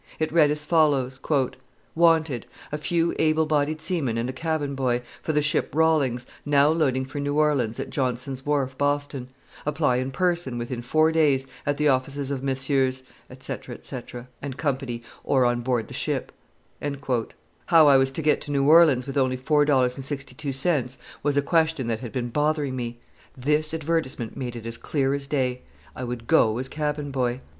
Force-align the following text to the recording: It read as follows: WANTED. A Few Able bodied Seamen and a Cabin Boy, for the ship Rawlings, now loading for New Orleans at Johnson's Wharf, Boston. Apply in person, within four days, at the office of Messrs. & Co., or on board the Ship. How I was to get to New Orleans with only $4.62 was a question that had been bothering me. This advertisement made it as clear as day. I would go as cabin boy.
It 0.17 0.31
read 0.31 0.49
as 0.49 0.65
follows: 0.65 1.19
WANTED. 1.93 2.47
A 2.71 2.77
Few 2.79 3.13
Able 3.19 3.45
bodied 3.45 3.81
Seamen 3.81 4.17
and 4.17 4.31
a 4.31 4.33
Cabin 4.33 4.73
Boy, 4.73 5.03
for 5.21 5.31
the 5.31 5.43
ship 5.43 5.75
Rawlings, 5.75 6.25
now 6.43 6.69
loading 6.69 7.05
for 7.05 7.19
New 7.19 7.37
Orleans 7.37 7.79
at 7.79 7.91
Johnson's 7.91 8.43
Wharf, 8.43 8.75
Boston. 8.79 9.27
Apply 9.63 9.97
in 9.97 10.09
person, 10.09 10.57
within 10.57 10.81
four 10.81 11.11
days, 11.11 11.45
at 11.67 11.77
the 11.77 11.87
office 11.87 12.31
of 12.31 12.41
Messrs. 12.41 13.03
& 13.29 13.39
Co., 13.39 14.19
or 15.23 15.45
on 15.45 15.61
board 15.61 15.87
the 15.87 15.93
Ship. 15.93 16.31
How 17.67 17.87
I 17.87 17.97
was 17.97 18.09
to 18.09 18.23
get 18.23 18.41
to 18.41 18.51
New 18.51 18.67
Orleans 18.67 19.05
with 19.05 19.17
only 19.19 19.37
$4.62 19.37 20.97
was 21.21 21.37
a 21.37 21.43
question 21.43 21.85
that 21.85 21.99
had 21.99 22.11
been 22.11 22.29
bothering 22.29 22.75
me. 22.75 22.97
This 23.37 23.71
advertisement 23.71 24.35
made 24.35 24.55
it 24.55 24.65
as 24.65 24.77
clear 24.77 25.13
as 25.13 25.27
day. 25.27 25.61
I 25.95 26.03
would 26.05 26.25
go 26.25 26.57
as 26.57 26.67
cabin 26.67 27.11
boy. 27.11 27.41